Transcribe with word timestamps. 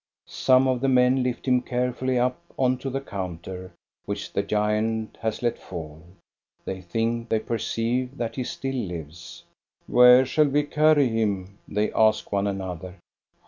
Some 0.25 0.67
of 0.67 0.81
the 0.81 0.87
men 0.87 1.21
lift 1.21 1.45
him 1.47 1.61
carefully 1.61 2.17
up 2.17 2.41
on 2.57 2.79
to 2.79 2.89
the 2.89 3.01
counter 3.01 3.71
which 4.05 4.33
the 4.33 4.41
giant 4.41 5.19
has 5.21 5.43
let 5.43 5.59
fall. 5.59 6.01
They 6.65 6.81
think 6.81 7.29
they 7.29 7.37
perceive 7.37 8.17
that 8.17 8.35
he 8.35 8.43
still 8.43 8.73
lives." 8.73 9.43
Where 9.85 10.25
shall 10.25 10.47
we 10.47 10.63
carry 10.63 11.09
him?" 11.09 11.55
they 11.67 11.93
ask 11.93 12.31
one 12.31 12.47
another. 12.47 12.95